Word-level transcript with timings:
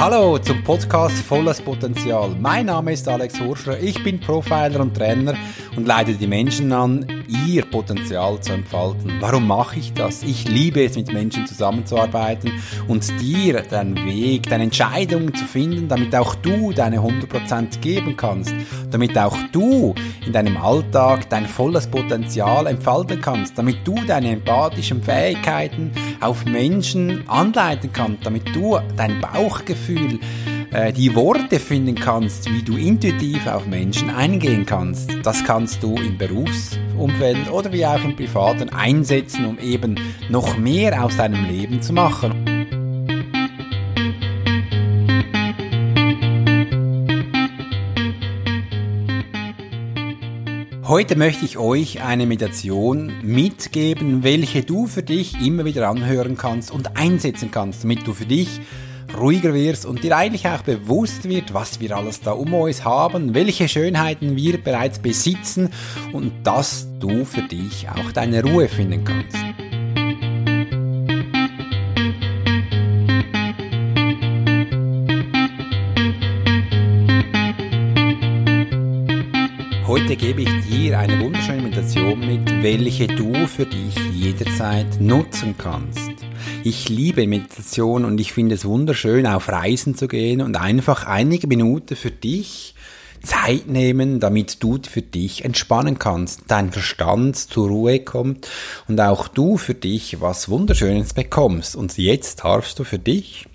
Hallo 0.00 0.38
zum 0.38 0.64
Podcast 0.64 1.18
Volles 1.18 1.60
Potenzial. 1.60 2.34
Mein 2.40 2.64
Name 2.64 2.94
ist 2.94 3.06
Alex 3.06 3.38
Horschler, 3.38 3.78
ich 3.78 4.02
bin 4.02 4.18
Profiler 4.18 4.80
und 4.80 4.96
Trainer 4.96 5.34
und 5.76 5.86
leite 5.86 6.14
die 6.14 6.26
Menschen 6.26 6.72
an, 6.72 7.06
ihr 7.46 7.64
Potenzial 7.64 8.40
zu 8.40 8.52
entfalten. 8.52 9.12
Warum 9.20 9.46
mache 9.46 9.78
ich 9.78 9.92
das? 9.92 10.22
Ich 10.22 10.48
liebe 10.48 10.84
es, 10.84 10.96
mit 10.96 11.12
Menschen 11.12 11.46
zusammenzuarbeiten 11.46 12.52
und 12.88 13.08
dir 13.20 13.62
deinen 13.62 13.96
Weg, 14.04 14.48
deine 14.48 14.64
Entscheidungen 14.64 15.34
zu 15.34 15.44
finden, 15.44 15.88
damit 15.88 16.14
auch 16.14 16.34
du 16.36 16.72
deine 16.72 16.98
100% 16.98 17.80
geben 17.80 18.16
kannst, 18.16 18.54
damit 18.90 19.16
auch 19.18 19.36
du 19.52 19.94
in 20.26 20.32
deinem 20.32 20.56
Alltag 20.56 21.28
dein 21.30 21.46
volles 21.46 21.86
Potenzial 21.86 22.66
entfalten 22.66 23.20
kannst, 23.20 23.56
damit 23.56 23.78
du 23.84 23.94
deine 24.06 24.32
empathischen 24.32 25.02
Fähigkeiten 25.02 25.92
auf 26.20 26.44
Menschen 26.44 27.28
anleiten 27.28 27.92
kannst, 27.92 28.26
damit 28.26 28.54
du 28.54 28.78
dein 28.96 29.20
Bauchgefühl 29.20 30.18
äh, 30.72 30.92
die 30.92 31.14
Worte 31.14 31.58
finden 31.58 31.96
kannst, 31.96 32.52
wie 32.52 32.62
du 32.62 32.76
intuitiv 32.76 33.46
auf 33.46 33.66
Menschen 33.66 34.10
eingehen 34.10 34.66
kannst. 34.66 35.10
Das 35.24 35.42
kannst 35.44 35.82
du 35.82 35.96
im 35.96 36.16
Berufsumfeld 36.16 37.50
oder 37.50 37.72
wie 37.72 37.84
auch 37.84 38.04
im 38.04 38.14
Privaten 38.14 38.68
einsetzen, 38.68 39.46
um 39.46 39.58
eben 39.58 39.96
noch 40.28 40.56
mehr 40.56 41.04
aus 41.04 41.16
deinem 41.16 41.44
Leben 41.44 41.82
zu 41.82 41.92
machen. 41.92 42.60
Heute 50.90 51.14
möchte 51.14 51.44
ich 51.44 51.56
euch 51.56 52.02
eine 52.02 52.26
Meditation 52.26 53.12
mitgeben, 53.22 54.24
welche 54.24 54.62
du 54.62 54.88
für 54.88 55.04
dich 55.04 55.40
immer 55.40 55.64
wieder 55.64 55.88
anhören 55.88 56.36
kannst 56.36 56.72
und 56.72 56.96
einsetzen 56.96 57.52
kannst, 57.52 57.84
damit 57.84 58.04
du 58.08 58.12
für 58.12 58.26
dich 58.26 58.60
ruhiger 59.18 59.54
wirst 59.54 59.86
und 59.86 60.02
dir 60.02 60.16
eigentlich 60.16 60.46
auch 60.46 60.62
bewusst 60.62 61.28
wird, 61.28 61.54
was 61.54 61.80
wir 61.80 61.96
alles 61.96 62.20
da 62.20 62.32
um 62.32 62.52
uns 62.54 62.84
haben, 62.84 63.34
welche 63.34 63.68
Schönheiten 63.68 64.36
wir 64.36 64.62
bereits 64.62 64.98
besitzen 64.98 65.70
und 66.12 66.32
dass 66.44 66.88
du 66.98 67.24
für 67.24 67.42
dich 67.42 67.88
auch 67.88 68.12
deine 68.12 68.42
Ruhe 68.42 68.68
finden 68.68 69.04
kannst. 69.04 69.36
Heute 79.86 80.14
gebe 80.14 80.42
ich 80.42 80.66
dir 80.68 81.00
eine 81.00 81.18
wunderschöne 81.20 81.62
Meditation 81.62 82.20
mit, 82.20 82.62
welche 82.62 83.08
du 83.08 83.46
für 83.48 83.66
dich 83.66 83.96
jederzeit 84.12 85.00
nutzen 85.00 85.56
kannst. 85.58 86.19
Ich 86.62 86.90
liebe 86.90 87.26
Meditation 87.26 88.04
und 88.04 88.20
ich 88.20 88.34
finde 88.34 88.54
es 88.54 88.66
wunderschön, 88.66 89.26
auf 89.26 89.48
Reisen 89.48 89.94
zu 89.94 90.08
gehen 90.08 90.42
und 90.42 90.56
einfach 90.56 91.06
einige 91.06 91.46
Minuten 91.46 91.96
für 91.96 92.10
dich 92.10 92.74
Zeit 93.22 93.66
nehmen, 93.66 94.20
damit 94.20 94.62
du 94.62 94.78
für 94.82 95.00
dich 95.00 95.44
entspannen 95.46 95.98
kannst, 95.98 96.42
dein 96.48 96.70
Verstand 96.70 97.36
zur 97.36 97.68
Ruhe 97.68 98.00
kommt 98.00 98.46
und 98.88 99.00
auch 99.00 99.28
du 99.28 99.56
für 99.56 99.74
dich 99.74 100.20
was 100.20 100.50
Wunderschönes 100.50 101.14
bekommst. 101.14 101.76
Und 101.76 101.96
jetzt 101.96 102.44
darfst 102.44 102.78
du 102.78 102.84
für 102.84 102.98
dich 102.98 103.46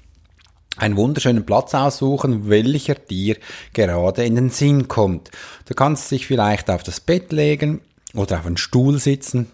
einen 0.75 0.97
wunderschönen 0.97 1.45
Platz 1.45 1.75
aussuchen, 1.75 2.49
welcher 2.49 2.95
dir 2.95 3.37
gerade 3.73 4.25
in 4.25 4.35
den 4.35 4.49
Sinn 4.49 4.87
kommt. 4.87 5.29
Du 5.67 5.75
kannst 5.75 6.09
dich 6.09 6.25
vielleicht 6.25 6.71
auf 6.71 6.81
das 6.81 7.01
Bett 7.01 7.31
legen 7.31 7.81
oder 8.15 8.39
auf 8.39 8.47
einen 8.47 8.57
Stuhl 8.57 8.97
sitzen 8.97 9.51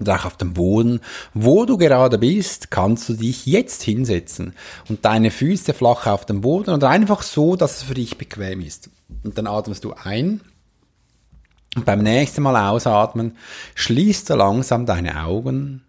oder 0.00 0.16
auch 0.16 0.24
auf 0.24 0.36
dem 0.36 0.54
Boden. 0.54 1.00
Wo 1.32 1.64
du 1.64 1.76
gerade 1.76 2.18
bist, 2.18 2.70
kannst 2.70 3.08
du 3.08 3.14
dich 3.14 3.46
jetzt 3.46 3.82
hinsetzen 3.82 4.54
und 4.88 5.04
deine 5.04 5.30
Füße 5.30 5.74
flach 5.74 6.06
auf 6.06 6.26
dem 6.26 6.40
Boden 6.40 6.70
oder 6.70 6.88
einfach 6.90 7.22
so, 7.22 7.56
dass 7.56 7.78
es 7.78 7.82
für 7.84 7.94
dich 7.94 8.18
bequem 8.18 8.60
ist. 8.60 8.90
Und 9.22 9.38
dann 9.38 9.46
atmest 9.46 9.84
du 9.84 9.92
ein 9.92 10.40
und 11.76 11.84
beim 11.84 12.00
nächsten 12.00 12.42
Mal 12.42 12.68
ausatmen 12.68 13.36
schließt 13.74 14.30
du 14.30 14.34
langsam 14.34 14.86
deine 14.86 15.24
Augen 15.24 15.82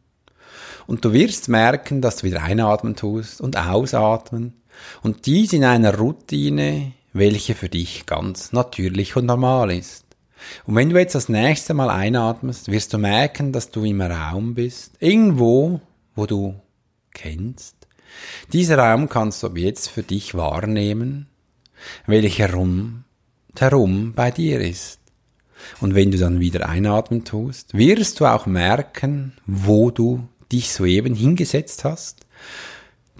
und 0.87 1.05
du 1.05 1.13
wirst 1.13 1.47
merken, 1.47 2.01
dass 2.01 2.17
du 2.17 2.27
wieder 2.27 2.43
einatmen 2.43 2.95
tust 2.95 3.41
und 3.41 3.57
ausatmen. 3.57 4.53
Und 5.01 5.25
dies 5.25 5.53
in 5.53 5.63
einer 5.63 5.97
Routine, 5.97 6.91
welche 7.13 7.55
für 7.55 7.69
dich 7.69 8.05
ganz 8.05 8.51
natürlich 8.51 9.15
und 9.15 9.25
normal 9.25 9.71
ist. 9.71 10.04
Und 10.65 10.75
wenn 10.75 10.89
du 10.89 10.99
jetzt 10.99 11.15
das 11.15 11.29
nächste 11.29 11.73
Mal 11.73 11.89
einatmest, 11.89 12.71
wirst 12.71 12.93
du 12.93 12.97
merken, 12.97 13.51
dass 13.51 13.71
du 13.71 13.83
im 13.83 14.01
Raum 14.01 14.55
bist. 14.55 14.93
Irgendwo, 14.99 15.81
wo 16.15 16.25
du 16.25 16.55
kennst. 17.13 17.75
Dieser 18.53 18.77
Raum 18.77 19.09
kannst 19.09 19.43
du 19.43 19.47
jetzt 19.55 19.89
für 19.89 20.03
dich 20.03 20.35
wahrnehmen, 20.35 21.27
welcher 22.05 22.47
herum, 22.47 23.03
herum 23.57 24.13
bei 24.13 24.31
dir 24.31 24.61
ist. 24.61 24.99
Und 25.81 25.95
wenn 25.95 26.11
du 26.11 26.17
dann 26.17 26.39
wieder 26.39 26.67
einatmen 26.69 27.23
tust, 27.23 27.73
wirst 27.73 28.19
du 28.19 28.25
auch 28.25 28.45
merken, 28.45 29.33
wo 29.45 29.91
du 29.91 30.27
dich 30.51 30.71
soeben 30.71 31.15
hingesetzt 31.15 31.83
hast. 31.83 32.25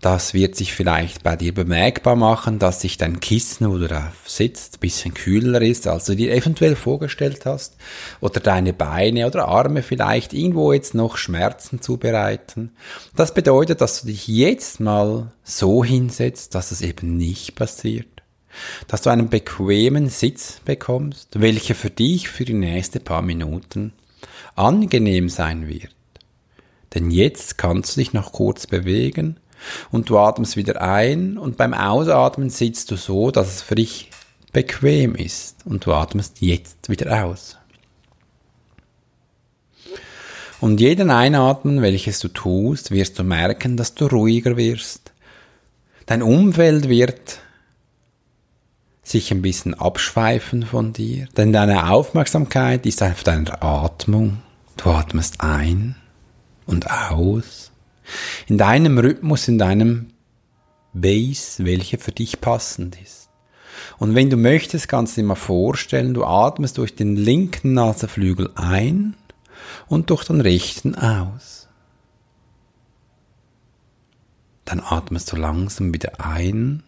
Das 0.06 0.36
wird 0.36 0.56
sich 0.56 0.72
vielleicht 0.72 1.24
bei 1.24 1.36
dir 1.36 1.52
bemerkbar 1.52 2.16
machen, 2.16 2.60
dass 2.60 2.80
sich 2.80 3.00
dein 3.00 3.22
Kissen, 3.22 3.72
wo 3.72 3.80
du 3.80 3.88
da 3.88 4.14
sitzt, 4.24 4.80
bisschen 4.80 5.16
kühler 5.16 5.64
ist, 5.64 5.88
als 5.88 6.06
du 6.06 6.16
dir 6.16 6.32
eventuell 6.32 6.76
vorgestellt 6.76 7.48
hast. 7.48 7.76
Oder 8.22 8.40
deine 8.40 8.72
Beine 8.72 9.26
oder 9.26 9.48
Arme 9.48 9.82
vielleicht 9.82 10.32
irgendwo 10.32 10.74
jetzt 10.74 10.94
noch 10.94 11.18
Schmerzen 11.18 11.82
zubereiten. 11.82 12.76
Das 13.16 13.34
bedeutet, 13.34 13.82
dass 13.82 14.02
du 14.02 14.06
dich 14.06 14.28
jetzt 14.28 14.80
mal 14.80 15.32
so 15.44 15.84
hinsetzt, 15.84 16.54
dass 16.54 16.72
es 16.72 16.84
eben 16.84 17.18
nicht 17.18 17.56
passiert. 17.56 18.22
Dass 18.88 19.02
du 19.02 19.10
einen 19.10 19.30
bequemen 19.30 20.10
Sitz 20.10 20.62
bekommst, 20.64 21.42
welcher 21.42 21.74
für 21.74 21.90
dich 21.90 22.30
für 22.30 22.46
die 22.46 22.54
nächsten 22.54 23.04
paar 23.04 23.24
Minuten 23.24 23.92
angenehm 24.54 25.30
sein 25.30 25.68
wird. 25.68 25.90
Denn 26.94 27.10
jetzt 27.10 27.58
kannst 27.58 27.98
du 27.98 28.02
dich 28.02 28.14
noch 28.14 28.34
kurz 28.34 28.68
bewegen 28.68 29.40
und 29.92 30.10
du 30.10 30.18
atmest 30.18 30.58
wieder 30.58 30.82
ein 30.82 31.38
und 31.38 31.58
beim 31.58 31.74
Ausatmen 31.74 32.50
sitzt 32.50 32.92
du 32.92 32.96
so, 32.96 33.32
dass 33.32 33.48
es 33.48 33.62
für 33.62 33.76
dich 33.76 34.10
bequem 34.52 35.16
ist 35.16 35.66
und 35.66 35.86
du 35.86 35.94
atmest 35.94 36.42
jetzt 36.42 36.90
wieder 36.90 37.26
aus. 37.26 37.58
Und 40.62 40.80
jeden 40.80 41.12
Einatmen, 41.12 41.82
welches 41.82 42.20
du 42.20 42.30
tust, 42.30 42.92
wirst 42.92 43.20
du 43.20 43.24
merken, 43.24 43.78
dass 43.78 43.94
du 43.94 44.08
ruhiger 44.08 44.58
wirst. 44.58 45.12
Dein 46.06 46.22
Umfeld 46.22 46.88
wird 46.88 47.40
sich 49.04 49.32
ein 49.32 49.42
bisschen 49.42 49.74
abschweifen 49.74 50.64
von 50.64 50.94
dir, 50.94 51.28
denn 51.38 51.54
deine 51.54 51.92
Aufmerksamkeit 51.92 52.86
ist 52.86 53.04
auf 53.04 53.24
deiner 53.24 53.64
Atmung. 53.64 54.42
Du 54.78 54.90
atmest 54.90 55.42
ein 55.42 55.96
und 56.66 56.90
aus. 56.90 57.72
In 58.48 58.58
deinem 58.58 58.98
Rhythmus, 58.98 59.48
in 59.48 59.58
deinem 59.58 60.12
Base, 60.94 61.66
welcher 61.66 61.98
für 62.00 62.12
dich 62.12 62.42
passend 62.42 62.98
ist. 63.02 63.30
Und 63.98 64.16
wenn 64.16 64.30
du 64.30 64.38
möchtest, 64.38 64.88
kannst 64.88 65.18
du 65.18 65.22
dir 65.22 65.28
mal 65.28 65.36
vorstellen, 65.36 66.14
du 66.14 66.24
atmest 66.24 66.78
durch 66.78 66.96
den 66.96 67.16
linken 67.16 67.74
Nasenflügel 67.74 68.52
ein 68.56 69.16
und 69.88 70.10
durch 70.10 70.24
den 70.26 70.42
rechten 70.42 70.96
aus. 70.96 71.68
Dann 74.66 74.80
atmest 74.80 75.32
du 75.32 75.36
langsam 75.36 75.94
wieder 75.94 76.20
ein 76.20 76.84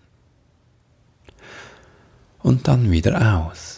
und 2.41 2.67
dann 2.67 2.91
wieder 2.91 3.38
aus. 3.38 3.76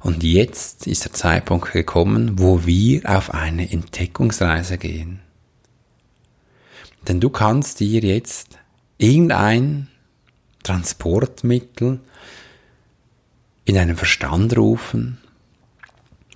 Und 0.00 0.22
jetzt 0.22 0.86
ist 0.86 1.04
der 1.04 1.12
Zeitpunkt 1.12 1.72
gekommen, 1.72 2.38
wo 2.38 2.64
wir 2.66 3.08
auf 3.08 3.34
eine 3.34 3.70
Entdeckungsreise 3.70 4.78
gehen. 4.78 5.20
Denn 7.06 7.20
du 7.20 7.30
kannst 7.30 7.80
dir 7.80 8.00
jetzt 8.00 8.58
irgendein 8.98 9.88
Transportmittel 10.62 12.00
in 13.64 13.74
deinen 13.74 13.96
Verstand 13.96 14.56
rufen. 14.56 15.18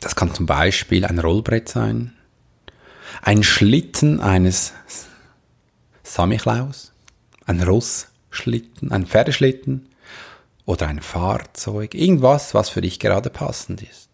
Das 0.01 0.17
kann 0.17 0.35
zum 0.35 0.47
Beispiel 0.47 1.05
ein 1.05 1.19
Rollbrett 1.19 1.69
sein, 1.69 2.13
ein 3.23 3.43
Schlitten 3.43 4.21
eines 4.21 4.73
Samichlaus, 6.03 6.93
ein 7.47 7.63
Rossschlitten, 7.63 8.91
ein 8.91 9.07
Pferdeschlitten, 9.07 9.89
oder 10.65 10.89
ein 10.89 11.01
Fahrzeug, 11.01 11.95
irgendwas, 11.95 12.55
was 12.55 12.69
für 12.69 12.81
dich 12.81 12.99
gerade 12.99 13.31
passend 13.31 13.83
ist. 13.83 14.09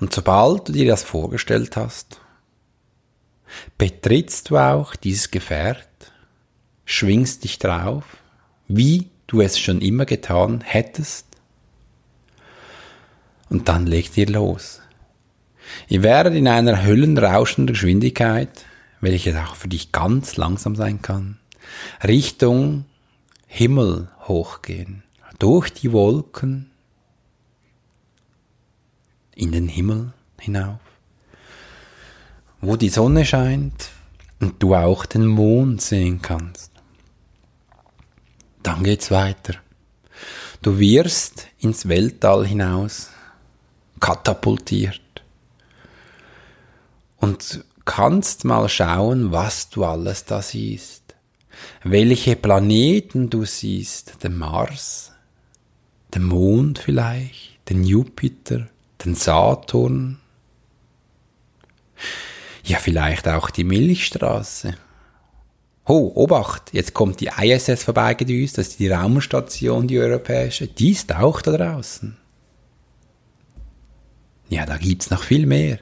Und 0.00 0.14
sobald 0.14 0.68
du 0.68 0.72
dir 0.72 0.86
das 0.86 1.02
vorgestellt 1.02 1.76
hast, 1.76 2.20
betrittst 3.78 4.50
du 4.50 4.58
auch 4.58 4.94
dieses 4.96 5.30
Gefährt, 5.30 5.88
schwingst 6.84 7.44
dich 7.44 7.58
drauf, 7.58 8.04
wie 8.68 9.08
du 9.26 9.40
es 9.40 9.58
schon 9.58 9.80
immer 9.80 10.04
getan 10.04 10.60
hättest, 10.60 11.26
und 13.52 13.68
dann 13.68 13.86
legt 13.86 14.16
ihr 14.16 14.28
los. 14.28 14.80
Ihr 15.86 16.02
werdet 16.02 16.34
in 16.34 16.48
einer 16.48 16.82
höllenrauschenden 16.82 17.74
Geschwindigkeit, 17.74 18.64
welches 19.02 19.36
auch 19.36 19.56
für 19.56 19.68
dich 19.68 19.92
ganz 19.92 20.38
langsam 20.38 20.74
sein 20.74 21.02
kann, 21.02 21.38
Richtung 22.02 22.86
Himmel 23.54 24.08
hochgehen, 24.28 25.02
durch 25.38 25.70
die 25.74 25.92
Wolken 25.92 26.70
in 29.34 29.52
den 29.52 29.68
Himmel 29.68 30.14
hinauf, 30.40 30.80
wo 32.62 32.76
die 32.76 32.88
Sonne 32.88 33.26
scheint 33.26 33.90
und 34.40 34.62
du 34.62 34.74
auch 34.74 35.04
den 35.04 35.26
Mond 35.26 35.82
sehen 35.82 36.22
kannst. 36.22 36.72
Dann 38.62 38.84
geht's 38.84 39.10
weiter. 39.10 39.56
Du 40.62 40.78
wirst 40.78 41.46
ins 41.58 41.86
Weltall 41.86 42.46
hinaus 42.46 43.10
katapultiert 44.00 45.22
und 47.18 47.66
kannst 47.84 48.46
mal 48.46 48.66
schauen, 48.70 49.30
was 49.30 49.68
du 49.68 49.84
alles 49.84 50.24
da 50.24 50.40
siehst. 50.40 51.01
Welche 51.84 52.36
Planeten 52.36 53.30
du 53.30 53.44
siehst. 53.44 54.22
Den 54.22 54.36
Mars, 54.36 55.12
den 56.14 56.24
Mond 56.24 56.78
vielleicht, 56.78 57.58
den 57.68 57.84
Jupiter, 57.84 58.68
den 59.04 59.14
Saturn. 59.14 60.18
Ja, 62.64 62.78
vielleicht 62.78 63.28
auch 63.28 63.50
die 63.50 63.64
Milchstraße. 63.64 64.74
Oh, 65.84 66.12
Obacht, 66.14 66.72
jetzt 66.72 66.94
kommt 66.94 67.20
die 67.20 67.30
ISS 67.36 67.82
vorbeigedüst, 67.82 68.56
das 68.56 68.68
ist 68.68 68.78
die 68.78 68.88
Raumstation, 68.88 69.88
die 69.88 69.98
europäische. 69.98 70.68
Die 70.68 70.92
ist 70.92 71.12
auch 71.12 71.42
da 71.42 71.56
draußen. 71.56 72.16
Ja, 74.48 74.64
da 74.64 74.76
gibt's 74.76 75.10
noch 75.10 75.24
viel 75.24 75.46
mehr. 75.46 75.80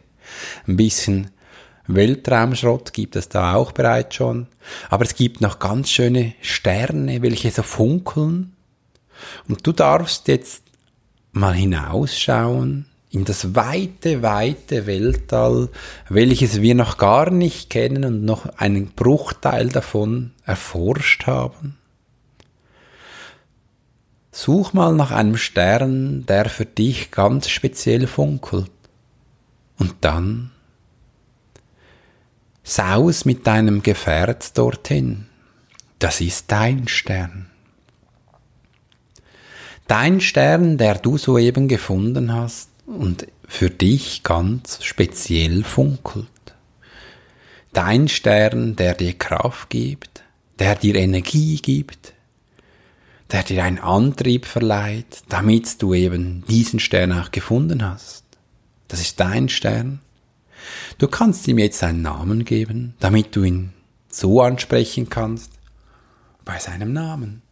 Ein 0.66 0.76
bisschen 0.76 1.30
Weltraumschrott 1.94 2.92
gibt 2.92 3.16
es 3.16 3.28
da 3.28 3.54
auch 3.54 3.72
bereits 3.72 4.16
schon. 4.16 4.46
Aber 4.88 5.04
es 5.04 5.14
gibt 5.14 5.40
noch 5.40 5.58
ganz 5.58 5.90
schöne 5.90 6.34
Sterne, 6.40 7.22
welche 7.22 7.50
so 7.50 7.62
funkeln. 7.62 8.52
Und 9.48 9.66
du 9.66 9.72
darfst 9.72 10.28
jetzt 10.28 10.62
mal 11.32 11.54
hinausschauen 11.54 12.86
in 13.10 13.24
das 13.24 13.54
weite, 13.56 14.22
weite 14.22 14.86
Weltall, 14.86 15.68
welches 16.08 16.62
wir 16.62 16.74
noch 16.74 16.96
gar 16.96 17.30
nicht 17.30 17.68
kennen 17.68 18.04
und 18.04 18.24
noch 18.24 18.46
einen 18.56 18.88
Bruchteil 18.88 19.68
davon 19.68 20.30
erforscht 20.44 21.26
haben. 21.26 21.76
Such 24.30 24.72
mal 24.72 24.94
nach 24.94 25.10
einem 25.10 25.36
Stern, 25.36 26.24
der 26.26 26.48
für 26.48 26.66
dich 26.66 27.10
ganz 27.10 27.48
speziell 27.48 28.06
funkelt. 28.06 28.70
Und 29.76 29.96
dann 30.02 30.52
saus 32.70 33.24
mit 33.24 33.46
deinem 33.46 33.82
Gefährt 33.82 34.56
dorthin. 34.56 35.26
Das 35.98 36.20
ist 36.20 36.52
dein 36.52 36.86
Stern. 36.86 37.46
Dein 39.88 40.20
Stern, 40.20 40.78
der 40.78 40.94
du 40.94 41.18
soeben 41.18 41.66
gefunden 41.66 42.32
hast 42.32 42.70
und 42.86 43.26
für 43.46 43.70
dich 43.70 44.22
ganz 44.22 44.84
speziell 44.84 45.64
funkelt. 45.64 46.28
Dein 47.72 48.08
Stern, 48.08 48.76
der 48.76 48.94
dir 48.94 49.14
Kraft 49.14 49.68
gibt, 49.70 50.22
der 50.60 50.76
dir 50.76 50.94
Energie 50.94 51.56
gibt, 51.56 52.12
der 53.32 53.42
dir 53.42 53.64
einen 53.64 53.80
Antrieb 53.80 54.46
verleiht, 54.46 55.22
damit 55.28 55.82
du 55.82 55.92
eben 55.92 56.44
diesen 56.48 56.78
Stern 56.78 57.12
auch 57.12 57.32
gefunden 57.32 57.84
hast. 57.84 58.24
Das 58.86 59.00
ist 59.00 59.18
dein 59.18 59.48
Stern. 59.48 60.00
Du 60.98 61.08
kannst 61.08 61.46
ihm 61.48 61.58
jetzt 61.58 61.82
einen 61.82 62.02
Namen 62.02 62.44
geben, 62.44 62.94
damit 63.00 63.34
du 63.36 63.44
ihn 63.44 63.72
so 64.08 64.40
ansprechen 64.40 65.08
kannst, 65.08 65.52
bei 66.44 66.58
seinem 66.58 66.92
Namen. 66.92 67.42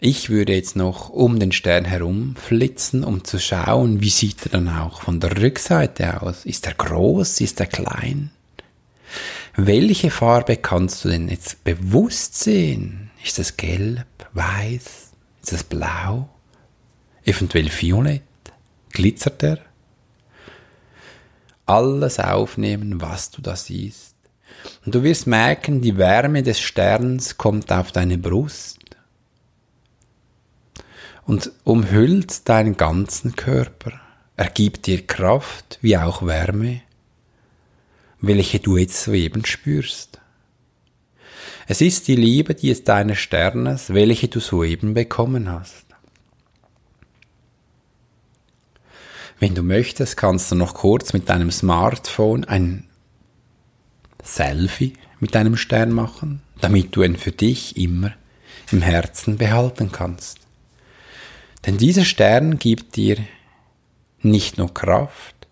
Ich 0.00 0.30
würde 0.30 0.54
jetzt 0.54 0.76
noch 0.76 1.08
um 1.08 1.40
den 1.40 1.50
Stern 1.50 1.84
herum 1.84 2.36
flitzen, 2.36 3.02
um 3.02 3.24
zu 3.24 3.40
schauen, 3.40 4.00
wie 4.00 4.10
sieht 4.10 4.46
er 4.46 4.50
dann 4.50 4.68
auch 4.68 5.02
von 5.02 5.18
der 5.18 5.42
Rückseite 5.42 6.22
aus. 6.22 6.44
Ist 6.44 6.66
er 6.66 6.74
groß? 6.74 7.40
Ist 7.40 7.58
er 7.58 7.66
klein? 7.66 8.30
Welche 9.56 10.12
Farbe 10.12 10.56
kannst 10.56 11.04
du 11.04 11.08
denn 11.08 11.28
jetzt 11.28 11.64
bewusst 11.64 12.38
sehen? 12.38 13.10
Ist 13.24 13.40
es 13.40 13.56
gelb, 13.56 14.06
weiß? 14.34 15.10
Ist 15.42 15.52
es 15.52 15.64
blau? 15.64 16.28
Eventuell 17.24 17.68
violett? 17.68 18.22
Glitzert 18.92 19.42
er? 19.42 19.58
Alles 21.68 22.18
aufnehmen, 22.18 23.00
was 23.00 23.30
du 23.30 23.42
da 23.42 23.56
siehst. 23.56 24.14
Und 24.84 24.94
du 24.94 25.02
wirst 25.02 25.26
merken, 25.26 25.80
die 25.80 25.96
Wärme 25.96 26.42
des 26.42 26.60
Sterns 26.60 27.36
kommt 27.36 27.70
auf 27.70 27.92
deine 27.92 28.18
Brust 28.18 28.78
und 31.24 31.52
umhüllt 31.64 32.48
deinen 32.48 32.76
ganzen 32.76 33.36
Körper. 33.36 33.92
Er 34.36 34.48
gibt 34.48 34.86
dir 34.86 35.06
Kraft 35.06 35.78
wie 35.82 35.96
auch 35.96 36.26
Wärme 36.26 36.80
welche 38.20 38.58
du 38.58 38.76
jetzt 38.76 39.04
soeben 39.04 39.44
spürst. 39.44 40.20
Es 41.66 41.80
ist 41.80 42.08
die 42.08 42.16
Liebe 42.16 42.54
die 42.54 42.70
ist 42.70 42.88
deines 42.88 43.18
Sternes, 43.18 43.92
welche 43.92 44.28
du 44.28 44.40
soeben 44.40 44.94
bekommen 44.94 45.50
hast. 45.50 45.84
Wenn 49.40 49.54
du 49.54 49.62
möchtest, 49.62 50.16
kannst 50.16 50.50
du 50.50 50.56
noch 50.56 50.74
kurz 50.74 51.12
mit 51.12 51.28
deinem 51.28 51.50
Smartphone 51.50 52.44
ein 52.44 52.88
Selfie 54.22 54.94
mit 55.20 55.34
deinem 55.34 55.56
Stern 55.56 55.92
machen, 55.92 56.42
damit 56.60 56.94
du 56.94 57.02
ihn 57.02 57.16
für 57.16 57.32
dich 57.32 57.76
immer 57.76 58.12
im 58.70 58.82
Herzen 58.82 59.38
behalten 59.38 59.90
kannst. 59.90 60.38
Denn 61.66 61.78
dieser 61.78 62.04
Stern 62.04 62.58
gibt 62.58 62.96
dir 62.96 63.18
nicht 64.20 64.58
nur 64.58 64.72
Kraft, 64.72 65.48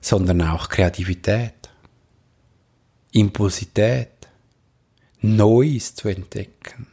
sondern 0.00 0.42
auch 0.42 0.68
Kreativität. 0.68 1.52
Impulsität, 3.12 4.10
Neues 5.20 5.94
zu 5.94 6.08
entdecken. 6.08 6.86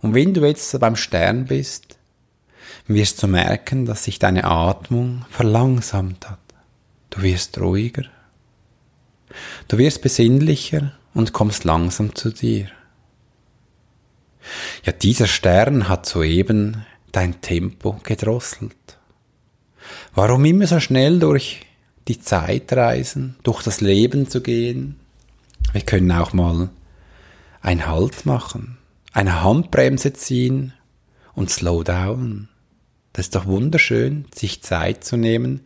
Und 0.00 0.14
wenn 0.14 0.34
du 0.34 0.46
jetzt 0.46 0.78
beim 0.78 0.96
Stern 0.96 1.46
bist, 1.46 1.98
wirst 2.86 3.22
du 3.22 3.26
merken, 3.26 3.86
dass 3.86 4.04
sich 4.04 4.18
deine 4.18 4.44
Atmung 4.44 5.24
verlangsamt 5.30 6.28
hat. 6.28 6.38
Du 7.10 7.22
wirst 7.22 7.58
ruhiger. 7.58 8.04
Du 9.68 9.78
wirst 9.78 10.02
besinnlicher 10.02 10.92
und 11.14 11.32
kommst 11.32 11.64
langsam 11.64 12.14
zu 12.14 12.30
dir. 12.30 12.68
Ja, 14.84 14.92
dieser 14.92 15.26
Stern 15.26 15.88
hat 15.88 16.06
soeben 16.06 16.84
dein 17.12 17.40
Tempo 17.40 17.98
gedrosselt. 18.02 18.98
Warum 20.14 20.44
immer 20.44 20.66
so 20.66 20.80
schnell 20.80 21.18
durch 21.18 21.64
die 22.08 22.20
Zeit 22.20 22.72
reisen, 22.72 23.36
durch 23.42 23.62
das 23.62 23.80
Leben 23.80 24.28
zu 24.28 24.42
gehen. 24.42 24.96
Wir 25.72 25.80
können 25.80 26.12
auch 26.12 26.32
mal 26.32 26.68
einen 27.62 27.86
Halt 27.86 28.26
machen, 28.26 28.76
eine 29.12 29.42
Handbremse 29.42 30.12
ziehen 30.12 30.74
und 31.34 31.50
slow 31.50 31.82
down. 31.82 32.48
Das 33.14 33.26
ist 33.26 33.36
doch 33.36 33.46
wunderschön, 33.46 34.26
sich 34.34 34.60
Zeit 34.62 35.04
zu 35.04 35.16
nehmen 35.16 35.60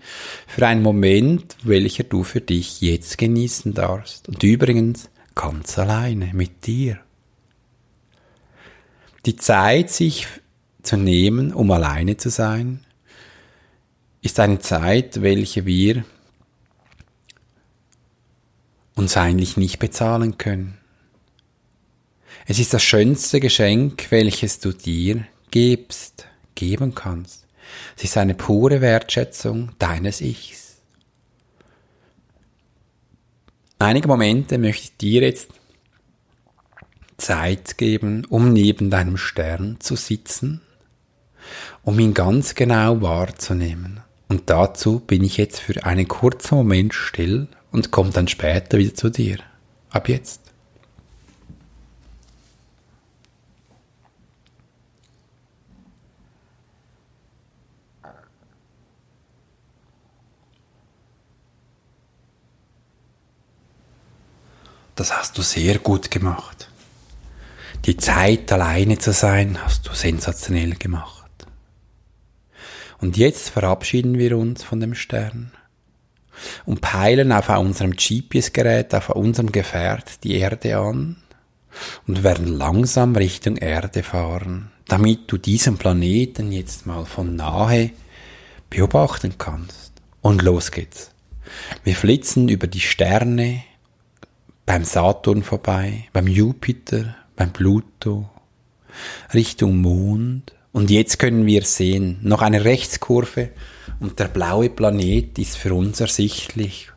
für 0.47 0.67
einen 0.67 0.83
Moment, 0.83 1.57
welcher 1.63 2.05
du 2.05 2.23
für 2.23 2.43
dich 2.43 2.83
jetzt 2.83 3.17
genießen 3.17 3.73
darfst. 3.73 4.29
Und 4.29 4.43
übrigens 4.43 5.09
ganz 5.35 5.79
alleine 5.79 6.31
mit 6.35 6.67
dir. 6.67 7.01
Die 9.25 9.37
Zeit, 9.37 9.91
sich 9.91 10.27
zu 10.83 10.99
nehmen, 10.99 11.55
um 11.55 11.71
alleine 11.71 12.19
zu 12.19 12.29
sein, 12.29 12.85
ist 14.21 14.39
eine 14.41 14.59
Zeit, 14.59 15.23
welche 15.23 15.65
wir 15.65 16.05
uns 18.95 19.17
eigentlich 19.17 19.57
nicht 19.57 19.79
bezahlen 19.79 20.37
können. 20.37 20.77
Es 22.47 22.59
ist 22.59 22.75
das 22.75 22.83
schönste 22.83 23.41
Geschenk, 23.41 24.11
welches 24.11 24.59
du 24.59 24.73
dir 24.73 25.27
gibst, 25.51 26.29
geben 26.59 26.95
kannst. 26.95 27.47
Es 27.97 28.05
ist 28.05 28.19
eine 28.19 28.35
pure 28.35 28.81
Wertschätzung 28.81 29.71
deines 29.79 30.21
Ichs. 30.21 30.79
Einige 33.79 34.09
Momente 34.09 34.59
möchte 34.59 34.83
ich 34.83 34.97
dir 34.97 35.23
jetzt 35.23 35.51
Zeit 37.17 37.79
geben, 37.79 38.25
um 38.29 38.53
neben 38.53 38.91
deinem 38.91 39.17
Stern 39.17 39.77
zu 39.79 39.95
sitzen, 39.95 40.61
um 41.85 41.99
ihn 42.01 42.13
ganz 42.13 42.57
genau 42.57 43.01
wahrzunehmen. 43.03 44.01
Und 44.29 44.51
dazu 44.51 44.99
bin 44.99 45.23
ich 45.23 45.37
jetzt 45.37 45.61
für 45.61 45.85
einen 45.85 46.09
kurzen 46.09 46.57
Moment 46.57 46.93
still 46.93 47.47
und 47.71 47.93
kommt 47.93 48.17
dann 48.17 48.27
später 48.27 48.79
wieder 48.79 48.95
zu 48.95 49.11
dir. 49.11 49.39
Ab 49.91 50.09
jetzt. 50.09 50.48
Das 64.99 65.17
hast 65.17 65.39
du 65.39 65.43
sehr 65.43 65.79
gut 65.79 66.11
gemacht. 66.11 66.69
Die 67.85 67.97
Zeit 67.97 68.51
alleine 68.51 68.99
zu 68.99 69.13
sein, 69.13 69.59
hast 69.65 69.87
du 69.87 69.95
sensationell 69.95 70.75
gemacht. 70.75 71.31
Und 73.01 73.17
jetzt 73.17 73.51
verabschieden 73.51 74.19
wir 74.19 74.37
uns 74.37 74.65
von 74.65 74.81
dem 74.81 74.95
Stern 74.95 75.53
und 76.67 76.81
peilen 76.81 77.31
auf 77.31 77.49
unserem 77.49 77.93
GPS-Gerät, 77.93 78.93
auf 78.95 79.11
unserem 79.11 79.53
Gefährt 79.53 80.25
die 80.25 80.37
Erde 80.37 80.79
an 80.79 81.17
und 82.09 82.25
werden 82.25 82.49
langsam 82.49 83.15
Richtung 83.15 83.57
Erde 83.57 84.03
fahren, 84.03 84.73
damit 84.87 85.31
du 85.31 85.39
diesen 85.39 85.79
Planeten 85.79 86.51
jetzt 86.51 86.87
mal 86.87 87.05
von 87.05 87.37
nahe 87.37 87.91
beobachten 88.69 89.35
kannst. 89.39 89.93
Und 90.23 90.43
los 90.43 90.73
geht's. 90.73 91.13
Wir 91.85 91.95
flitzen 91.95 92.49
über 92.49 92.67
die 92.67 92.81
Sterne, 92.81 93.63
beim 94.69 94.85
Saturn 94.85 95.43
vorbei, 95.43 96.09
beim 96.13 96.27
Jupiter, 96.27 97.17
beim 97.37 97.55
Pluto, 97.55 98.29
Richtung 99.33 99.79
Mond. 99.79 100.53
Und 100.73 100.91
jetzt 100.91 101.19
können 101.19 101.47
wir 101.47 101.63
sehen, 101.63 102.19
noch 102.21 102.43
eine 102.43 102.67
Rechtskurve 102.67 103.49
und 103.99 104.19
der 104.19 104.29
blaue 104.29 104.69
Planet 104.69 105.39
ist 105.39 105.57
für 105.57 105.73
uns 105.73 106.01
ersichtlich. 106.01 106.91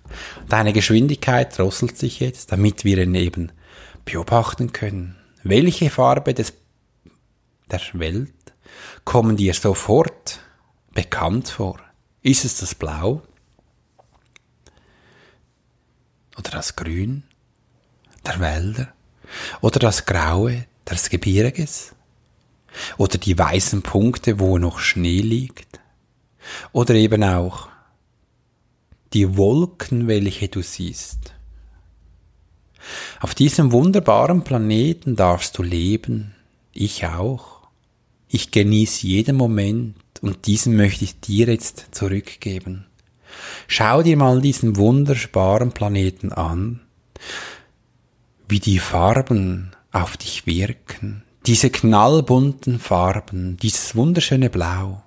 Deine 0.49 0.73
Geschwindigkeit 0.73 1.57
drosselt 1.57 1.97
sich 1.97 2.19
jetzt, 2.19 2.51
damit 2.51 2.83
wir 2.83 2.97
ihn 2.97 3.15
eben 3.15 3.53
beobachten 4.03 4.73
können. 4.73 5.15
Welche 5.43 5.89
Farbe 5.89 6.33
des, 6.33 6.51
der 7.71 7.79
Welt 7.93 8.33
kommen 9.05 9.37
dir 9.37 9.53
sofort 9.53 10.41
bekannt 10.93 11.47
vor? 11.47 11.79
Ist 12.21 12.43
es 12.43 12.57
das 12.57 12.75
Blau? 12.75 13.21
Oder 16.37 16.51
das 16.51 16.75
Grün? 16.75 17.23
Der 18.25 18.39
Wälder 18.39 18.93
oder 19.61 19.79
das 19.79 20.05
Graue 20.05 20.65
des 20.89 21.09
Gebirges 21.09 21.93
oder 22.97 23.17
die 23.17 23.37
weißen 23.37 23.81
Punkte, 23.81 24.39
wo 24.39 24.57
noch 24.57 24.79
Schnee 24.79 25.21
liegt 25.21 25.79
oder 26.71 26.93
eben 26.95 27.23
auch 27.23 27.69
die 29.13 29.35
Wolken, 29.35 30.07
welche 30.07 30.47
du 30.47 30.61
siehst. 30.61 31.33
Auf 33.19 33.35
diesem 33.35 33.71
wunderbaren 33.71 34.43
Planeten 34.43 35.15
darfst 35.15 35.57
du 35.57 35.63
leben, 35.63 36.33
ich 36.73 37.05
auch. 37.05 37.67
Ich 38.27 38.51
genieße 38.51 39.05
jeden 39.05 39.35
Moment 39.35 39.95
und 40.21 40.47
diesen 40.47 40.77
möchte 40.77 41.03
ich 41.03 41.19
dir 41.19 41.47
jetzt 41.47 41.87
zurückgeben. 41.91 42.85
Schau 43.67 44.01
dir 44.01 44.17
mal 44.17 44.41
diesen 44.41 44.77
wunderbaren 44.77 45.71
Planeten 45.73 46.31
an 46.31 46.81
wie 48.51 48.59
die 48.59 48.79
Farben 48.79 49.71
auf 49.93 50.17
dich 50.17 50.45
wirken, 50.45 51.23
diese 51.45 51.69
knallbunten 51.69 52.79
Farben, 52.79 53.55
dieses 53.55 53.95
wunderschöne 53.95 54.49
Blau, 54.49 55.01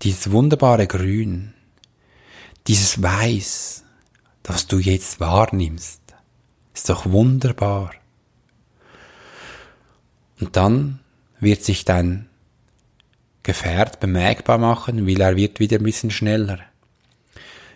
dieses 0.00 0.32
wunderbare 0.32 0.86
Grün, 0.86 1.52
dieses 2.66 3.02
Weiß, 3.02 3.84
das 4.42 4.66
du 4.66 4.78
jetzt 4.78 5.20
wahrnimmst, 5.20 6.00
ist 6.74 6.88
doch 6.88 7.04
wunderbar. 7.04 7.92
Und 10.40 10.56
dann 10.56 11.00
wird 11.38 11.62
sich 11.62 11.84
dein 11.84 12.30
Gefährt 13.42 14.00
bemerkbar 14.00 14.56
machen, 14.56 15.06
weil 15.06 15.20
er 15.20 15.36
wird 15.36 15.60
wieder 15.60 15.78
ein 15.78 15.84
bisschen 15.84 16.10
schneller. 16.10 16.60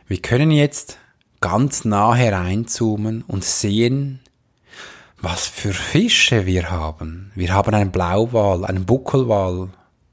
Wir 0.09 0.23
können 0.23 0.51
jetzt 0.51 0.99
ganz 1.41 1.85
nah 1.85 2.15
hereinzoomen 2.15 3.23
und 3.23 3.45
sehen, 3.45 4.21
was 5.19 5.47
für 5.47 5.73
Fische 5.73 6.45
wir 6.47 6.71
haben. 6.71 7.31
Wir 7.35 7.55
haben 7.55 7.75
einen 7.75 7.93
Blauwal, 7.93 8.65
einen 8.65 8.87
Buckelwal, 8.87 9.69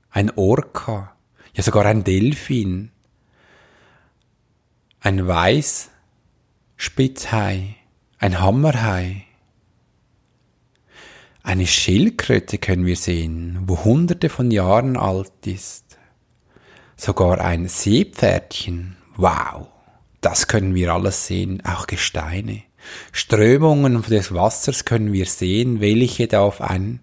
ein 0.10 0.32
Orca, 0.36 1.16
ja 1.54 1.64
sogar 1.64 1.86
ein 1.86 2.04
Delfin, 2.04 2.92
ein 5.00 5.26
Weißspitzhai, 5.28 7.76
ein 8.18 8.40
Hammerhai, 8.40 9.26
eine 11.46 11.68
Schildkröte 11.68 12.58
können 12.58 12.86
wir 12.86 12.96
sehen, 12.96 13.60
wo 13.66 13.84
hunderte 13.84 14.30
von 14.30 14.50
Jahren 14.50 14.96
alt 14.96 15.46
ist. 15.46 15.98
Sogar 16.96 17.42
ein 17.42 17.68
Seepferdchen. 17.68 18.96
Wow. 19.18 19.68
Das 20.22 20.48
können 20.48 20.74
wir 20.74 20.94
alles 20.94 21.28
sehen, 21.28 21.62
auch 21.66 21.86
Gesteine. 21.86 22.64
Strömungen 23.12 24.02
des 24.04 24.34
Wassers 24.34 24.86
können 24.86 25.14
wir 25.14 25.26
sehen, 25.26 25.80
welche 25.80 26.28
da 26.28 26.42
auf 26.42 26.62
ein, 26.62 27.00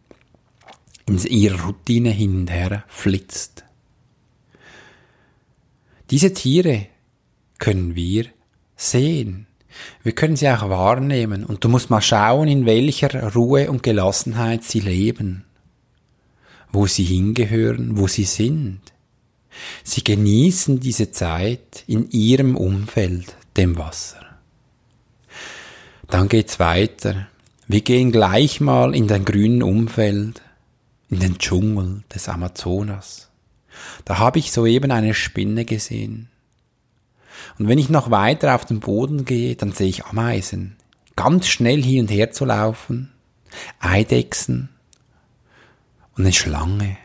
in 1.06 1.18
ihrer 1.18 1.62
Routine 1.64 2.10
hin 2.10 2.40
und 2.40 2.50
her 2.50 2.84
flitzt. 2.88 3.64
Diese 6.10 6.32
Tiere 6.32 6.86
können 7.58 7.94
wir 7.94 8.26
sehen. 8.76 9.46
Wir 10.02 10.12
können 10.12 10.36
sie 10.36 10.48
auch 10.48 10.68
wahrnehmen 10.68 11.44
und 11.44 11.62
du 11.62 11.68
musst 11.68 11.90
mal 11.90 12.00
schauen, 12.00 12.48
in 12.48 12.66
welcher 12.66 13.32
Ruhe 13.32 13.70
und 13.70 13.82
Gelassenheit 13.82 14.64
sie 14.64 14.80
leben, 14.80 15.44
wo 16.72 16.86
sie 16.86 17.04
hingehören, 17.04 17.96
wo 17.96 18.08
sie 18.08 18.24
sind. 18.24 18.80
Sie 19.84 20.02
genießen 20.02 20.80
diese 20.80 21.10
Zeit 21.12 21.84
in 21.86 22.10
ihrem 22.10 22.56
Umfeld, 22.56 23.36
dem 23.56 23.78
Wasser. 23.78 24.29
Dann 26.10 26.28
geht's 26.28 26.58
weiter. 26.58 27.28
Wir 27.68 27.82
gehen 27.82 28.10
gleich 28.10 28.60
mal 28.60 28.96
in 28.96 29.06
den 29.06 29.24
grünen 29.24 29.62
Umfeld, 29.62 30.42
in 31.08 31.20
den 31.20 31.38
Dschungel 31.38 32.02
des 32.12 32.28
Amazonas. 32.28 33.30
Da 34.04 34.18
habe 34.18 34.40
ich 34.40 34.50
soeben 34.50 34.90
eine 34.90 35.14
Spinne 35.14 35.64
gesehen. 35.64 36.28
Und 37.58 37.68
wenn 37.68 37.78
ich 37.78 37.90
noch 37.90 38.10
weiter 38.10 38.56
auf 38.56 38.64
den 38.64 38.80
Boden 38.80 39.24
gehe, 39.24 39.54
dann 39.54 39.70
sehe 39.70 39.88
ich 39.88 40.06
Ameisen. 40.06 40.76
Ganz 41.14 41.46
schnell 41.46 41.82
hin 41.82 42.00
und 42.00 42.10
her 42.10 42.32
zu 42.32 42.44
laufen, 42.44 43.12
Eidechsen 43.78 44.68
und 46.16 46.24
eine 46.24 46.32
Schlange. 46.32 46.96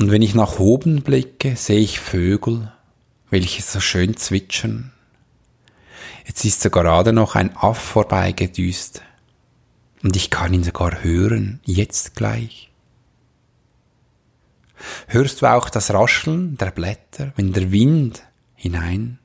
Und 0.00 0.10
wenn 0.10 0.22
ich 0.22 0.34
nach 0.34 0.58
oben 0.58 1.02
blicke, 1.02 1.54
sehe 1.54 1.78
ich 1.78 2.00
Vögel, 2.00 2.72
welche 3.30 3.62
so 3.62 3.78
schön 3.78 4.16
zwitschern. 4.16 4.92
Jetzt 6.26 6.44
ist 6.44 6.60
so 6.60 6.70
gerade 6.70 7.12
noch 7.12 7.36
ein 7.36 7.56
Aff 7.56 7.78
vorbeigedüst. 7.78 9.02
Und 10.02 10.16
ich 10.16 10.28
kann 10.28 10.52
ihn 10.52 10.64
sogar 10.64 11.02
hören, 11.02 11.60
jetzt 11.64 12.16
gleich. 12.16 12.70
Hörst 15.06 15.40
du 15.40 15.46
auch 15.46 15.70
das 15.70 15.92
Rascheln 15.94 16.58
der 16.58 16.70
Blätter, 16.72 17.32
wenn 17.36 17.52
der 17.52 17.70
Wind 17.72 18.22
hinein 18.54 19.18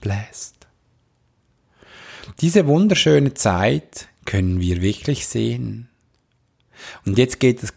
bläst? 0.00 0.54
Diese 2.40 2.66
wunderschöne 2.66 3.34
Zeit 3.34 4.08
können 4.24 4.60
wir 4.60 4.82
wirklich 4.82 5.26
sehen. 5.26 5.88
Und 7.04 7.18
jetzt 7.18 7.38
geht 7.38 7.62
es 7.62 7.72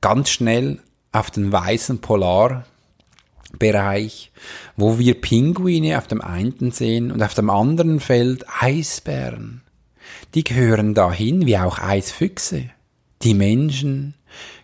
ganz 0.00 0.30
schnell 0.30 0.82
auf 1.12 1.30
den 1.30 1.52
weißen 1.52 2.00
Polar 2.00 2.66
Bereich, 3.58 4.30
wo 4.76 4.98
wir 4.98 5.20
Pinguine 5.20 5.98
auf 5.98 6.06
dem 6.06 6.20
einen 6.20 6.70
sehen 6.70 7.10
und 7.10 7.22
auf 7.22 7.34
dem 7.34 7.50
anderen 7.50 8.00
Feld 8.00 8.44
Eisbären. 8.60 9.62
Die 10.34 10.44
gehören 10.44 10.94
dahin, 10.94 11.46
wie 11.46 11.56
auch 11.56 11.78
Eisfüchse. 11.78 12.70
Die 13.22 13.34
Menschen 13.34 14.14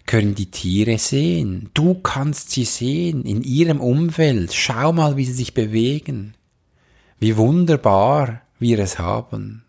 können 0.07 0.35
die 0.35 0.51
Tiere 0.51 0.99
sehen. 0.99 1.71
Du 1.75 1.95
kannst 1.95 2.51
sie 2.51 2.65
sehen 2.65 3.25
in 3.25 3.43
ihrem 3.43 3.81
Umfeld. 3.81 4.53
Schau 4.53 4.93
mal, 4.93 5.17
wie 5.17 5.25
sie 5.25 5.33
sich 5.33 5.55
bewegen. 5.55 6.35
Wie 7.19 7.37
wunderbar 7.37 8.43
wir 8.59 8.79
es 8.79 8.99
haben. 8.99 9.65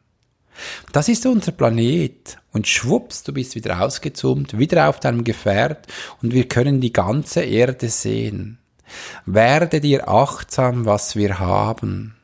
Das 0.92 1.10
ist 1.10 1.26
unser 1.26 1.52
Planet. 1.52 2.38
Und 2.52 2.68
schwupps, 2.68 3.24
du 3.24 3.34
bist 3.34 3.56
wieder 3.56 3.82
ausgezoomt, 3.82 4.58
wieder 4.58 4.90
auf 4.90 5.00
deinem 5.00 5.24
Gefährt 5.24 5.88
und 6.22 6.34
wir 6.34 6.48
können 6.48 6.80
die 6.80 6.94
ganze 6.94 7.42
Erde 7.42 7.90
sehen. 7.90 8.60
Werde 9.26 9.82
dir 9.82 10.08
achtsam, 10.08 10.86
was 10.86 11.16
wir 11.16 11.40
haben. 11.40 12.16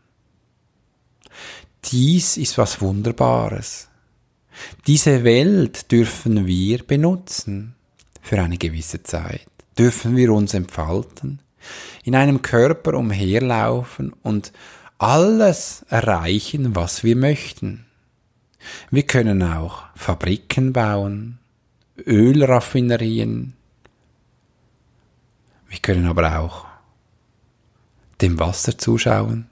Dies 1.85 2.37
ist 2.37 2.57
was 2.57 2.81
Wunderbares. 2.81 3.89
Diese 4.87 5.23
Welt 5.23 5.91
dürfen 5.91 6.45
wir 6.45 6.83
benutzen 6.85 7.75
für 8.21 8.39
eine 8.41 8.57
gewisse 8.57 9.03
Zeit. 9.03 9.47
Dürfen 9.77 10.15
wir 10.15 10.31
uns 10.31 10.53
entfalten, 10.53 11.39
in 12.03 12.15
einem 12.15 12.41
Körper 12.41 12.93
umherlaufen 12.93 14.13
und 14.21 14.51
alles 14.97 15.85
erreichen, 15.89 16.75
was 16.75 17.03
wir 17.03 17.15
möchten. 17.15 17.85
Wir 18.91 19.03
können 19.03 19.41
auch 19.41 19.83
Fabriken 19.95 20.73
bauen, 20.73 21.39
Ölraffinerien, 22.05 23.53
wir 25.71 25.79
können 25.79 26.05
aber 26.05 26.37
auch 26.37 26.65
dem 28.19 28.39
Wasser 28.39 28.77
zuschauen, 28.77 29.47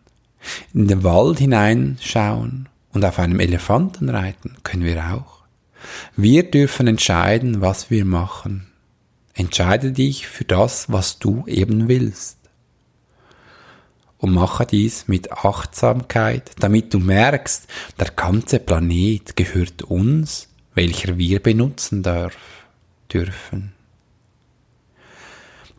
In 0.74 0.88
den 0.88 1.04
Wald 1.04 1.40
hineinschauen 1.40 2.68
und 2.92 3.06
auf 3.06 3.20
einem 3.20 3.40
Elefanten 3.40 4.10
reiten 4.10 4.58
können 4.64 4.84
wir 4.84 5.14
auch. 5.14 5.40
Wir 6.18 6.50
dürfen 6.50 6.88
entscheiden, 6.88 7.62
was 7.62 7.90
wir 7.90 8.04
machen. 8.04 8.68
Entscheide 9.34 9.94
dich 9.94 10.28
für 10.28 10.44
das, 10.44 10.92
was 10.92 11.20
du 11.20 11.46
eben 11.48 11.88
willst. 11.88 12.38
Und 14.18 14.34
mache 14.34 14.66
dies 14.66 15.08
mit 15.08 15.32
Achtsamkeit, 15.32 16.52
damit 16.60 16.94
du 16.94 17.00
merkst, 17.00 17.68
der 17.98 18.12
ganze 18.12 18.60
Planet 18.60 19.38
gehört 19.38 19.84
uns, 19.84 20.50
welcher 20.74 21.18
wir 21.18 21.42
benutzen 21.42 22.04
darf, 22.04 22.36
dürfen. 23.14 23.79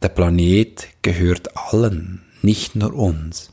Der 0.03 0.09
Planet 0.09 0.89
gehört 1.03 1.57
allen, 1.57 2.23
nicht 2.41 2.75
nur 2.75 2.95
uns. 2.95 3.53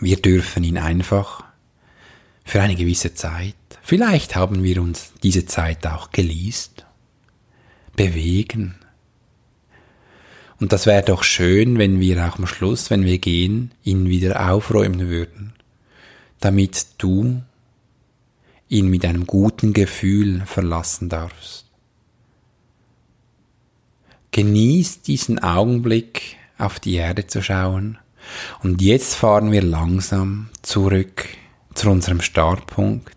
Wir 0.00 0.16
dürfen 0.16 0.64
ihn 0.64 0.78
einfach 0.78 1.44
für 2.44 2.60
eine 2.60 2.74
gewisse 2.74 3.14
Zeit, 3.14 3.54
vielleicht 3.82 4.34
haben 4.34 4.64
wir 4.64 4.82
uns 4.82 5.12
diese 5.22 5.46
Zeit 5.46 5.86
auch 5.86 6.10
geleast, 6.10 6.86
bewegen. 7.94 8.74
Und 10.58 10.72
das 10.72 10.86
wäre 10.86 11.04
doch 11.04 11.22
schön, 11.22 11.78
wenn 11.78 12.00
wir 12.00 12.26
auch 12.26 12.38
am 12.38 12.46
Schluss, 12.48 12.90
wenn 12.90 13.04
wir 13.04 13.18
gehen, 13.18 13.72
ihn 13.84 14.08
wieder 14.08 14.50
aufräumen 14.50 15.08
würden, 15.08 15.52
damit 16.40 16.86
du 16.98 17.42
ihn 18.68 18.88
mit 18.88 19.04
einem 19.04 19.24
guten 19.26 19.72
Gefühl 19.72 20.42
verlassen 20.46 21.08
darfst. 21.08 21.67
Genieß 24.32 25.02
diesen 25.02 25.38
Augenblick, 25.38 26.36
auf 26.58 26.80
die 26.80 26.94
Erde 26.94 27.26
zu 27.26 27.42
schauen. 27.42 27.98
Und 28.62 28.82
jetzt 28.82 29.14
fahren 29.14 29.52
wir 29.52 29.62
langsam 29.62 30.50
zurück 30.62 31.24
zu 31.74 31.88
unserem 31.88 32.20
Startpunkt, 32.20 33.16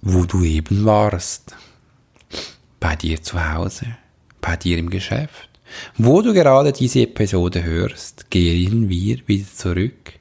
wo 0.00 0.24
du 0.24 0.42
eben 0.42 0.84
warst. 0.84 1.54
Bei 2.80 2.96
dir 2.96 3.22
zu 3.22 3.52
Hause, 3.52 3.96
bei 4.40 4.56
dir 4.56 4.78
im 4.78 4.90
Geschäft. 4.90 5.48
Wo 5.96 6.22
du 6.22 6.32
gerade 6.32 6.72
diese 6.72 7.02
Episode 7.02 7.62
hörst, 7.62 8.30
gehen 8.30 8.88
wir 8.88 9.26
wieder 9.26 9.52
zurück, 9.52 10.14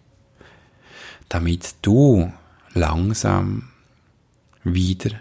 damit 1.29 1.75
du 1.81 2.31
langsam 2.73 3.69
wieder 4.63 5.11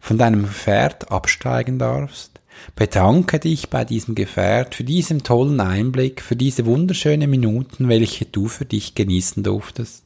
von 0.00 0.18
deinem 0.18 0.46
Pferd 0.46 1.10
absteigen 1.10 1.78
darfst 1.78 2.29
Bedanke 2.76 3.38
dich 3.38 3.68
bei 3.70 3.84
diesem 3.84 4.14
Gefährt 4.14 4.74
für 4.74 4.84
diesen 4.84 5.22
tollen 5.22 5.60
Einblick, 5.60 6.22
für 6.22 6.36
diese 6.36 6.66
wunderschönen 6.66 7.28
Minuten, 7.28 7.88
welche 7.88 8.24
du 8.24 8.48
für 8.48 8.64
dich 8.64 8.94
genießen 8.94 9.42
durftest. 9.42 10.04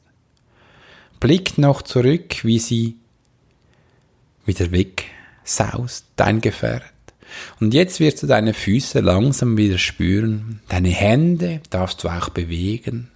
Blick 1.19 1.57
noch 1.57 1.81
zurück, 1.81 2.43
wie 2.43 2.59
sie 2.59 2.95
wieder 4.45 4.71
weg 4.71 5.05
saust, 5.43 6.05
dein 6.15 6.41
Gefährt. 6.41 6.83
Und 7.59 7.73
jetzt 7.73 7.99
wirst 7.99 8.21
du 8.23 8.27
deine 8.27 8.53
Füße 8.53 8.99
langsam 8.99 9.57
wieder 9.57 9.77
spüren. 9.77 10.61
Deine 10.69 10.89
Hände 10.89 11.61
darfst 11.69 12.03
du 12.03 12.09
auch 12.09 12.29
bewegen. 12.29 13.11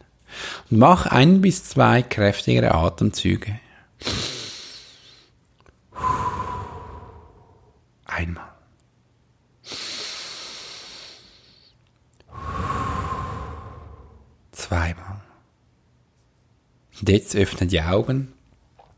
Und 0.70 0.80
mach 0.80 1.06
ein 1.06 1.42
bis 1.42 1.66
zwei 1.66 2.02
kräftigere 2.02 2.74
Atemzüge. 2.74 3.60
Einmal. 8.06 8.49
Zweimal. 14.70 15.22
Und 17.00 17.10
jetzt 17.10 17.36
öffne 17.36 17.68
die 17.68 17.82
Augen. 17.82 18.34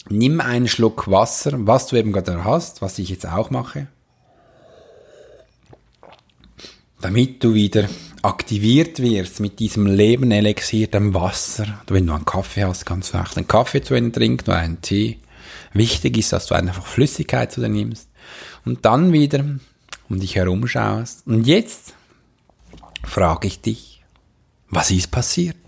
Nimm 0.10 0.41
einen 0.41 0.67
Schluck 0.67 1.10
Wasser, 1.10 1.51
was 1.65 1.88
du 1.88 1.95
eben 1.95 2.12
gerade 2.12 2.43
hast, 2.43 2.81
was 2.81 2.99
ich 2.99 3.10
jetzt 3.10 3.27
auch 3.27 3.51
mache. 3.51 3.88
Damit 6.99 7.43
du 7.43 7.53
wieder 7.53 7.88
aktiviert 8.21 8.99
wirst 8.99 9.39
mit 9.39 9.60
diesem 9.60 9.86
Leben 9.86 10.31
elixiertem 10.31 11.13
Wasser. 11.13 11.81
Wenn 11.88 12.05
du 12.05 12.13
einen 12.13 12.25
Kaffee 12.25 12.65
hast, 12.65 12.86
kannst 12.86 13.13
du 13.13 13.17
auch 13.17 13.36
einen 13.36 13.47
Kaffee 13.47 13.81
zu 13.81 13.95
ihnen 13.95 14.12
trinken 14.12 14.49
oder 14.49 14.60
einen 14.60 14.81
Tee. 14.81 15.19
Wichtig 15.73 16.17
ist, 16.17 16.34
dass 16.34 16.47
du 16.47 16.55
einfach 16.55 16.86
Flüssigkeit 16.86 17.51
zu 17.51 17.62
dir 17.62 17.69
nimmst. 17.69 18.10
Und 18.65 18.86
dann 18.86 19.13
wieder 19.13 19.45
um 20.10 20.19
dich 20.19 20.36
herum 20.36 20.67
schaust. 20.67 21.25
Und 21.25 21.47
jetzt 21.47 21.93
frage 23.03 23.47
ich 23.47 23.62
dich, 23.62 24.03
was 24.69 24.91
ist 24.91 25.12
passiert? 25.12 25.61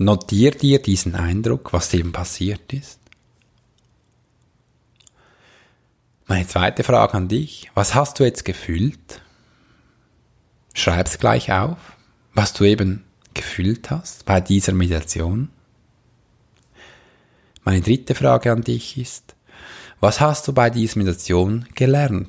Notier 0.00 0.52
dir 0.52 0.80
diesen 0.80 1.16
Eindruck, 1.16 1.72
was 1.72 1.92
eben 1.92 2.12
passiert 2.12 2.72
ist. 2.72 3.00
Meine 6.28 6.46
zweite 6.46 6.84
Frage 6.84 7.14
an 7.14 7.26
dich. 7.26 7.70
Was 7.74 7.96
hast 7.96 8.20
du 8.20 8.24
jetzt 8.24 8.44
gefühlt? 8.44 9.22
Schreib's 10.72 11.18
gleich 11.18 11.50
auf, 11.50 11.78
was 12.32 12.52
du 12.52 12.62
eben 12.64 13.04
gefühlt 13.34 13.90
hast 13.90 14.24
bei 14.24 14.40
dieser 14.40 14.72
Meditation. 14.72 15.48
Meine 17.64 17.80
dritte 17.80 18.14
Frage 18.14 18.52
an 18.52 18.62
dich 18.62 18.98
ist, 18.98 19.34
was 19.98 20.20
hast 20.20 20.46
du 20.46 20.52
bei 20.52 20.70
dieser 20.70 20.98
Meditation 20.98 21.66
gelernt? 21.74 22.28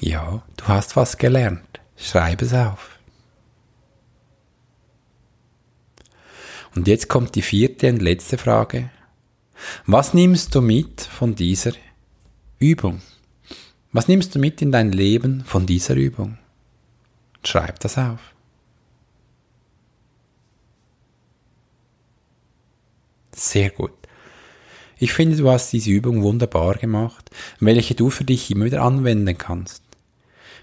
Ja, 0.00 0.42
du 0.56 0.64
hast 0.68 0.96
was 0.96 1.18
gelernt. 1.18 1.80
Schreib 1.96 2.40
es 2.40 2.54
auf. 2.54 2.97
Und 6.74 6.88
jetzt 6.88 7.08
kommt 7.08 7.34
die 7.34 7.42
vierte 7.42 7.88
und 7.90 8.02
letzte 8.02 8.38
Frage. 8.38 8.90
Was 9.86 10.14
nimmst 10.14 10.54
du 10.54 10.60
mit 10.60 11.00
von 11.00 11.34
dieser 11.34 11.72
Übung? 12.58 13.00
Was 13.92 14.08
nimmst 14.08 14.34
du 14.34 14.38
mit 14.38 14.60
in 14.62 14.72
dein 14.72 14.92
Leben 14.92 15.44
von 15.44 15.66
dieser 15.66 15.94
Übung? 15.94 16.38
Schreib 17.44 17.80
das 17.80 17.96
auf. 17.98 18.20
Sehr 23.34 23.70
gut. 23.70 23.92
Ich 24.98 25.12
finde, 25.12 25.36
du 25.36 25.48
hast 25.48 25.72
diese 25.72 25.90
Übung 25.90 26.22
wunderbar 26.22 26.74
gemacht, 26.74 27.30
welche 27.60 27.94
du 27.94 28.10
für 28.10 28.24
dich 28.24 28.50
immer 28.50 28.64
wieder 28.64 28.82
anwenden 28.82 29.38
kannst. 29.38 29.82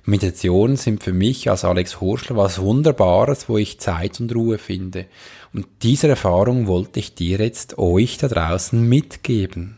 Meditationen 0.05 0.77
sind 0.77 1.03
für 1.03 1.13
mich 1.13 1.49
als 1.49 1.65
Alex 1.65 1.99
Horschler 1.99 2.35
was 2.35 2.59
Wunderbares, 2.59 3.49
wo 3.49 3.57
ich 3.57 3.79
Zeit 3.79 4.19
und 4.19 4.33
Ruhe 4.35 4.59
finde. 4.59 5.07
Und 5.51 5.65
diese 5.81 6.07
Erfahrung 6.07 6.67
wollte 6.67 6.99
ich 6.99 7.15
dir 7.15 7.39
jetzt 7.39 7.79
euch 7.79 8.17
da 8.17 8.27
draußen 8.27 8.87
mitgeben. 8.87 9.77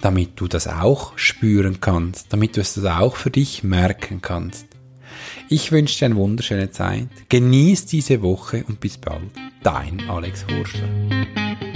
Damit 0.00 0.40
du 0.40 0.48
das 0.48 0.66
auch 0.66 1.18
spüren 1.18 1.80
kannst, 1.80 2.32
damit 2.32 2.56
du 2.56 2.60
es 2.62 2.74
das 2.74 2.84
auch 2.84 3.16
für 3.16 3.30
dich 3.30 3.64
merken 3.64 4.22
kannst. 4.22 4.66
Ich 5.50 5.72
wünsche 5.72 5.98
dir 5.98 6.06
eine 6.06 6.16
wunderschöne 6.16 6.70
Zeit. 6.70 7.08
Genieß 7.28 7.86
diese 7.86 8.22
Woche 8.22 8.64
und 8.66 8.80
bis 8.80 8.96
bald. 8.96 9.30
Dein 9.62 10.08
Alex 10.08 10.46
Horschler. 10.46 11.67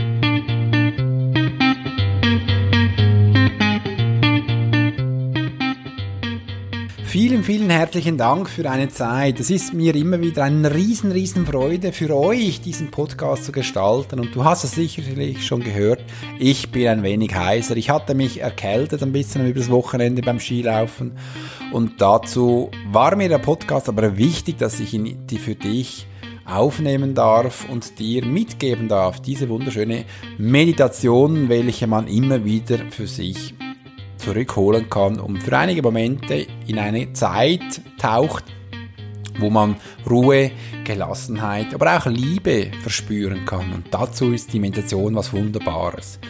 Vielen, 7.13 7.45
vielen 7.45 7.69
herzlichen 7.69 8.17
Dank 8.17 8.49
für 8.49 8.63
deine 8.63 8.89
Zeit. 8.89 9.39
Es 9.39 9.51
ist 9.51 9.75
mir 9.75 9.95
immer 9.95 10.23
wieder 10.23 10.45
eine 10.45 10.75
riesen, 10.75 11.13
riesen 11.13 11.45
Freude 11.45 11.93
für 11.93 12.17
euch, 12.17 12.63
diesen 12.63 12.91
Podcast 12.91 13.45
zu 13.45 13.53
gestalten. 13.53 14.19
Und 14.19 14.35
du 14.35 14.47
hast 14.47 14.65
es 14.65 14.71
sicherlich 14.71 15.47
schon 15.47 15.63
gehört, 15.63 16.03
ich 16.39 16.71
bin 16.71 16.89
ein 16.89 17.03
wenig 17.03 17.35
heiser. 17.35 17.77
Ich 17.77 17.91
hatte 17.91 18.15
mich 18.15 18.41
erkältet 18.41 19.03
ein 19.03 19.13
bisschen 19.13 19.47
übers 19.47 19.69
Wochenende 19.69 20.23
beim 20.23 20.41
Skilaufen. 20.41 21.13
Und 21.71 22.01
dazu 22.01 22.71
war 22.91 23.15
mir 23.15 23.29
der 23.29 23.41
Podcast 23.41 23.91
aber 23.91 24.17
wichtig, 24.17 24.57
dass 24.57 24.81
ich 24.81 24.95
ihn 24.95 25.19
für 25.39 25.55
dich 25.55 26.07
aufnehmen 26.47 27.15
darf 27.15 27.69
und 27.69 27.99
dir 27.99 28.25
mitgeben 28.25 28.89
darf. 28.89 29.21
Diese 29.21 29.51
wunderschöne 29.51 30.07
Meditation, 30.39 31.51
welche 31.51 31.87
man 31.87 32.09
immer 32.09 32.47
wieder 32.47 32.79
für 32.89 33.07
sich 33.07 33.53
zurückholen 34.23 34.89
kann 34.89 35.19
und 35.19 35.43
für 35.43 35.57
einige 35.57 35.83
Momente 35.83 36.47
in 36.67 36.79
eine 36.79 37.13
Zeit 37.13 37.81
taucht, 37.99 38.45
wo 39.39 39.51
man 39.51 39.77
Ruhe, 40.09 40.53
Gelassenheit, 40.85 41.75
aber 41.75 41.97
auch 41.97 42.07
Liebe 42.07 42.71
verspüren 42.83 43.45
kann. 43.45 43.73
Und 43.73 43.87
dazu 43.91 44.33
ist 44.33 44.53
die 44.53 44.61
Meditation 44.61 45.15
was 45.15 45.33
Wunderbares. 45.33 46.21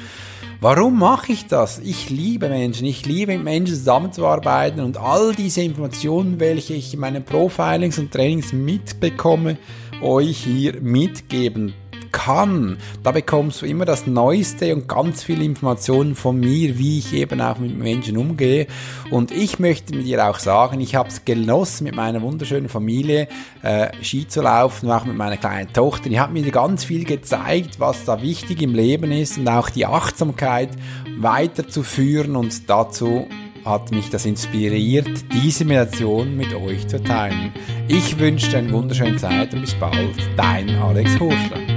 Warum 0.61 0.99
mache 0.99 1.33
ich 1.33 1.47
das? 1.47 1.81
Ich 1.81 2.09
liebe 2.09 2.49
Menschen, 2.49 2.87
ich 2.87 3.05
liebe 3.05 3.33
mit 3.33 3.45
Menschen 3.45 3.75
zusammenzuarbeiten 3.75 4.81
und 4.81 4.97
all 4.97 5.35
diese 5.35 5.63
Informationen, 5.63 6.39
welche 6.39 6.75
ich 6.75 6.95
in 6.95 7.01
meinen 7.01 7.25
Profilings 7.25 7.99
und 7.99 8.13
Trainings 8.13 8.53
mitbekomme, 8.53 9.59
euch 10.01 10.39
hier 10.39 10.81
mitgeben 10.81 11.75
kann, 12.11 12.79
da 13.03 13.13
bekommst 13.13 13.63
du 13.63 13.67
immer 13.67 13.85
das 13.85 14.07
Neueste 14.07 14.75
und 14.75 14.89
ganz 14.89 15.23
viele 15.23 15.45
Informationen 15.45 16.15
von 16.15 16.41
mir, 16.41 16.79
wie 16.79 16.99
ich 16.99 17.13
eben 17.13 17.41
auch 17.41 17.59
mit 17.59 17.77
Menschen 17.77 18.17
umgehe. 18.17 18.67
Und 19.11 19.31
ich 19.31 19.59
möchte 19.59 19.95
mit 19.95 20.07
dir 20.07 20.29
auch 20.29 20.39
sagen, 20.39 20.81
ich 20.81 20.95
habe 20.95 21.09
es 21.09 21.25
genossen, 21.25 21.85
mit 21.85 21.95
meiner 21.95 22.23
wunderschönen 22.23 22.69
Familie 22.69 23.29
äh, 23.63 23.89
Ski 24.03 24.27
zu 24.27 24.43
laufen, 24.43 24.91
auch 24.91 25.05
mit 25.05 25.17
meiner 25.17 25.37
kleinen 25.37 25.73
Tochter. 25.73 26.09
Die 26.09 26.19
hat 26.19 26.33
mir 26.33 26.43
ganz 26.51 26.85
viel 26.85 27.05
gezeigt, 27.05 27.79
was 27.79 28.05
da 28.05 28.23
wichtig 28.23 28.63
im 28.63 28.75
Leben 28.75 29.13
ist 29.13 29.39
und 29.39 29.49
auch 29.49 29.71
die 29.71 29.87
Achtsamkeit 29.87 30.71
weiterzuführen 31.19 32.37
und 32.37 32.69
dazu 32.69 33.29
hat 33.65 33.93
mich 33.93 34.11
das 34.11 34.27
inspiriert, 34.27 35.09
diese 35.33 35.65
Meditation 35.65 36.37
mit 36.37 36.55
euch 36.55 36.87
zu 36.89 37.03
teilen. 37.03 37.53
Ich 37.89 38.19
wünsche 38.19 38.51
dir 38.51 38.59
eine 38.59 38.73
wunderschöne 38.73 39.17
Zeit 39.17 39.55
und 39.55 39.61
bis 39.61 39.75
bald. 39.75 40.17
Dein 40.37 40.71
Alex 40.71 41.19
Horschler. 41.19 41.72